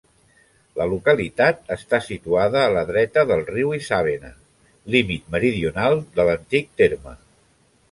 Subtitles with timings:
[0.77, 4.33] La localitat està situada a la dreta del riu Isàvena,
[4.97, 7.17] límit meridional de l'antic terme.